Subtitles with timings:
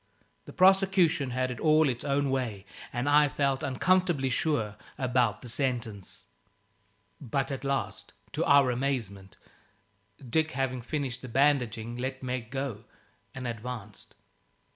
[0.45, 5.47] The prosecution had it all its own way, and I felt uncomfortably sure about the
[5.47, 6.25] sentence.
[7.19, 9.37] But at last, to our amazement,
[10.27, 12.85] Dick, having finished the bandaging, let Meg go
[13.35, 14.15] and advanced.